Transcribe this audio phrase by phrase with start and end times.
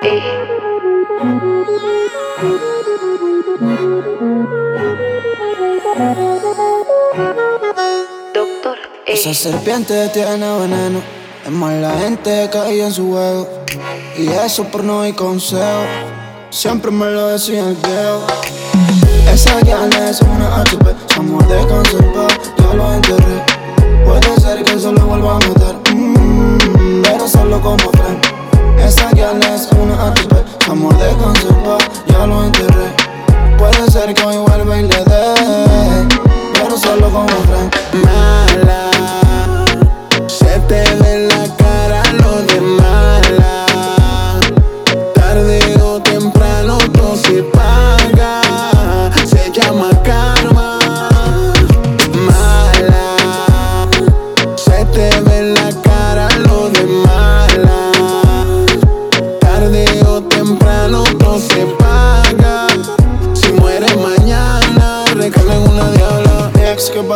[0.00, 0.14] Doctor
[9.06, 9.12] E.
[9.12, 11.00] Esa serpiente tiene veneno.
[11.44, 13.48] Es más la gente cae en su juego.
[14.16, 15.62] Y eso por no hay consejo.
[16.50, 17.76] Siempre me lo decía el.
[19.32, 20.94] Esa gal es una HP.
[21.12, 22.28] Somos de conserva,
[22.58, 23.42] yo lo enterré.
[24.04, 25.87] Puede ser que se lo vuelva a meter.
[34.98, 36.08] Le dé.
[36.54, 37.74] Pero solo como friend.
[38.04, 38.97] mala.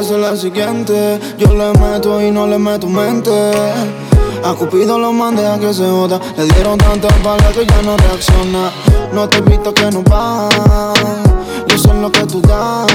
[0.00, 1.20] La siguiente.
[1.36, 3.30] Yo le meto y no le meto mente.
[4.42, 6.18] A Cupido lo mandé a que se joda.
[6.38, 8.70] Le dieron tantas balas que ya no reacciona.
[9.12, 10.48] No te visto que no va.
[11.68, 12.90] Yo sé lo que tú das.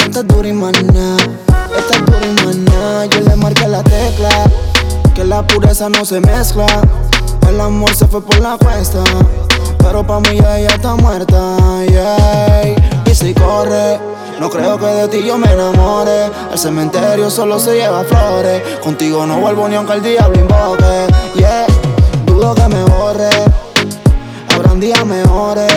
[0.00, 1.16] Esta es dura y maná.
[1.78, 3.06] Esta es dura y maná.
[3.06, 4.50] Yo le marqué la tecla.
[5.14, 6.66] Que la pureza no se mezcla.
[7.48, 9.02] El amor se fue por la cuesta.
[9.78, 11.56] Pero pa' mí ya ella está muerta.
[13.06, 13.98] Y si corre.
[14.40, 16.30] No creo que de ti yo me enamore.
[16.52, 18.62] El cementerio solo se lleva flores.
[18.82, 21.06] Contigo no vuelvo ni aunque el diablo invoque.
[21.34, 21.66] Yeah,
[22.24, 23.30] dudo que me borre.
[24.54, 25.72] Habrán días mejores.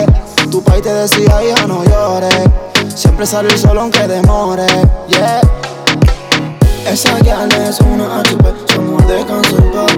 [0.50, 2.48] Tu país te decía, hija, no llores.
[2.94, 4.66] Siempre salir solo aunque demore.
[5.08, 5.40] Yeah.
[6.86, 9.91] Esa gal es una HP, somos de cancelar,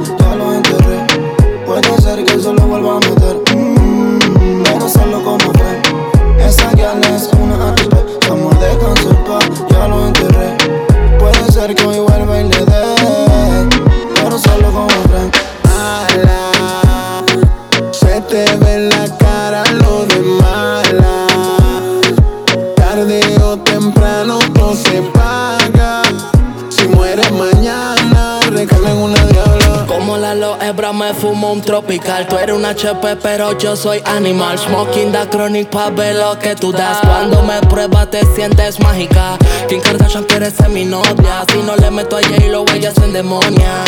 [11.65, 13.69] Puede ser que hoy vuelva y le dé,
[14.17, 15.35] pero solo como friend.
[15.65, 17.25] mala.
[17.91, 21.27] Se te ve en la cara lo de mala.
[22.77, 26.03] Tarde o temprano todo se paga.
[26.69, 29.34] Si mueres mañana, recarga en una.
[30.15, 32.29] Como la lo hebra me fumo un tropical.
[32.29, 34.57] Tú eres un HP pero yo soy animal.
[34.57, 36.99] Smoking da chronic pa' ver lo que tú das.
[36.99, 39.37] Cuando me pruebas te sientes mágica.
[39.69, 41.45] Kim Kardashian quiere ser mi novia.
[41.51, 43.83] Si no le meto a J-Lo ella se endemonia.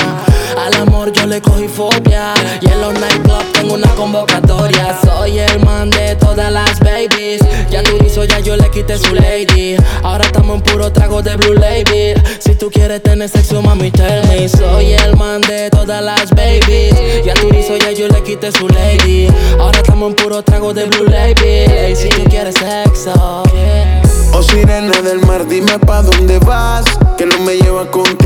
[0.56, 2.34] Al amor yo le cogí fobia.
[2.60, 4.98] Y en los nightclubs tengo una convocatoria.
[5.04, 7.40] Soy el man de todas las babies.
[7.70, 9.76] Ya tú hizo ya yo le quité su lady.
[10.02, 12.20] Ahora estamos en puro trago de Blue Label.
[12.40, 14.48] Si tú quieres tener sexo mami tell me.
[14.48, 18.68] Soy el man de todas las babies Ya tú hizo ya yo le quité su
[18.68, 19.28] lady.
[19.58, 21.92] Ahora estamos en puro trago de Blue Label.
[21.92, 23.42] Y si tú quieres sexo.
[23.52, 24.02] Yeah.
[24.32, 26.84] Oh sirena del mar, dime pa' dónde vas
[27.16, 28.25] Que no me lleva contigo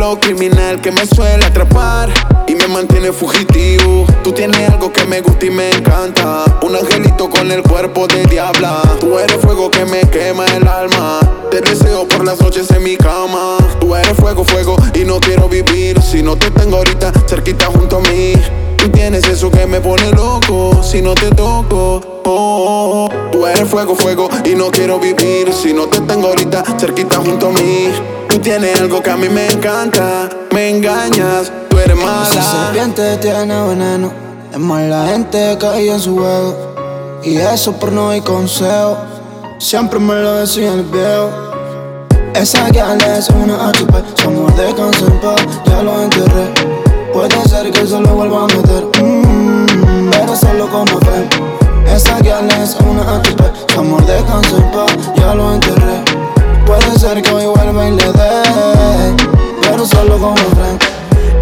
[0.00, 2.08] flow criminal que me suele atrapar
[2.48, 7.28] Y me mantiene fugitivo Tú tienes algo que me gusta y me encanta Un angelito
[7.28, 12.08] con el cuerpo de diabla Tú eres fuego que me quema el alma Te deseo
[12.08, 16.22] por las noches en mi cama Tú eres fuego, fuego y no quiero vivir Si
[16.22, 18.32] no te tengo ahorita cerquita junto a mí
[18.78, 22.00] Tú tienes eso que me pone loco si no te toco.
[22.24, 23.30] Oh, oh, oh.
[23.30, 27.48] Tú eres fuego, fuego y no quiero vivir si no te tengo ahorita cerquita junto
[27.48, 28.19] a mí.
[28.30, 32.64] Tú tienes algo que a mí me encanta, me engañas, tú eres Esa mala.
[32.64, 34.12] serpiente tiene veneno.
[34.52, 36.54] Es más la gente cae en su juego.
[37.24, 38.96] Y eso por no hay consejo.
[39.58, 41.28] Siempre me lo decía el viejo.
[42.34, 43.92] Esa gal es una HP.
[44.22, 45.34] Somos de conserva,
[45.66, 46.54] ya lo enterré.
[47.12, 48.84] Puede ser que se lo vuelva a meter.
[49.02, 51.28] mm, pero solo como friend.
[51.88, 53.42] Esa gal es una HP.
[53.74, 54.86] Somos de conserva,
[55.16, 56.04] ya lo enterré.
[56.70, 59.16] Puede ser que hoy vuelva y le dé.
[59.60, 60.80] Pero solo como friend.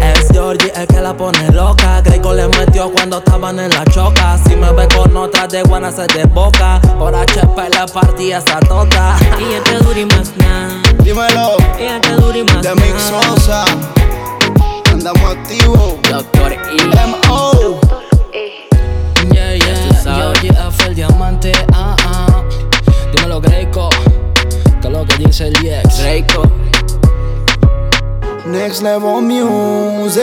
[0.01, 2.01] Es Georgie el que la pone loca.
[2.01, 4.39] Greco le metió cuando estaban en la choca.
[4.39, 6.81] Si me ve con otra de guana se desboca.
[6.97, 9.17] Por HP la partida esa tota.
[9.37, 10.81] Ella te dura y más nada.
[11.03, 11.57] Dímelo.
[11.77, 13.23] Ella te dura y más de Mix nada.
[13.35, 13.65] Sosa.
[14.91, 15.93] Andamos activos.
[16.09, 16.57] Doctor E.
[17.03, 17.79] M.O.
[18.33, 18.68] E.
[28.69, 30.19] Next level music.